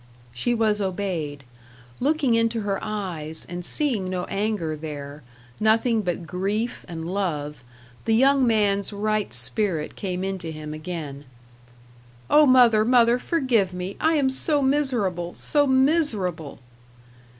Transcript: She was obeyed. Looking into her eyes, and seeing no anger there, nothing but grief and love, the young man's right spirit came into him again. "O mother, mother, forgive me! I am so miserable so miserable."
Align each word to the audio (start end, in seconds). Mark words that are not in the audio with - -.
She 0.33 0.55
was 0.55 0.81
obeyed. 0.81 1.43
Looking 1.99 2.33
into 2.33 2.61
her 2.61 2.79
eyes, 2.81 3.45
and 3.47 3.63
seeing 3.63 4.09
no 4.09 4.23
anger 4.23 4.75
there, 4.75 5.21
nothing 5.59 6.01
but 6.01 6.25
grief 6.25 6.83
and 6.89 7.05
love, 7.13 7.63
the 8.05 8.15
young 8.15 8.47
man's 8.47 8.91
right 8.91 9.31
spirit 9.31 9.95
came 9.95 10.23
into 10.23 10.49
him 10.51 10.73
again. 10.73 11.25
"O 12.31 12.47
mother, 12.47 12.83
mother, 12.83 13.19
forgive 13.19 13.75
me! 13.75 13.95
I 14.01 14.15
am 14.15 14.31
so 14.31 14.63
miserable 14.63 15.35
so 15.35 15.67
miserable." 15.67 16.57